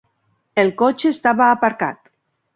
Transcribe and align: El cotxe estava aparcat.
El 0.61 0.71
cotxe 0.79 1.11
estava 1.17 1.51
aparcat. 1.59 2.13